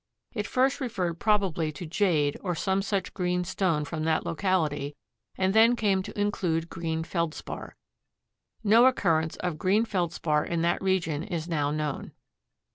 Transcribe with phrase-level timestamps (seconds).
[0.33, 4.95] It first referred probably to jade or some such green stone from that locality
[5.37, 7.75] and then came to include green Feldspar.
[8.63, 12.13] No occurrence of green Feldspar in that region is now known.